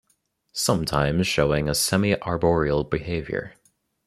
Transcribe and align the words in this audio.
Sometimes 0.55 1.27
showing 1.27 1.69
a 1.69 1.75
semi-arboreal 1.75 2.85
behavior. 2.85 3.53